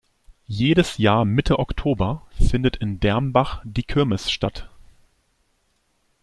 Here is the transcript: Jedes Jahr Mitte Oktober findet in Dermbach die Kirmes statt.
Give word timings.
Jedes 0.47 0.97
Jahr 0.97 1.25
Mitte 1.25 1.59
Oktober 1.59 2.23
findet 2.31 2.75
in 2.75 2.99
Dermbach 2.99 3.61
die 3.63 3.83
Kirmes 3.83 4.31
statt. 4.31 4.67